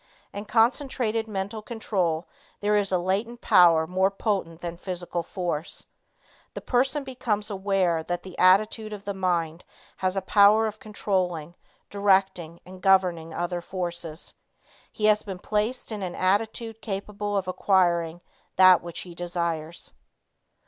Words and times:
In 0.33 0.45
concentrated 0.45 1.27
mental 1.27 1.61
control, 1.61 2.27
there 2.59 2.75
is 2.75 2.91
a 2.91 2.97
latent 2.97 3.39
power 3.41 3.85
more 3.85 4.09
potent 4.09 4.61
than 4.61 4.75
physical 4.75 5.21
force. 5.21 5.85
The 6.55 6.59
person 6.61 7.03
becomes 7.03 7.51
aware 7.51 8.01
that 8.01 8.23
the 8.23 8.35
attitude 8.39 8.93
of 8.93 9.05
the 9.05 9.13
mind 9.13 9.63
has 9.97 10.17
a 10.17 10.21
power 10.23 10.65
of 10.65 10.79
controlling, 10.79 11.53
directing 11.91 12.59
and 12.65 12.81
governing 12.81 13.31
other 13.31 13.61
forces. 13.61 14.33
He 14.91 15.05
has 15.05 15.21
been 15.21 15.37
placed 15.37 15.91
in 15.91 16.01
an 16.01 16.15
attitude 16.15 16.81
capable 16.81 17.37
of 17.37 17.47
acquiring 17.47 18.21
that 18.55 18.81
which 18.81 19.01
he 19.01 19.13
desires. 19.13 19.93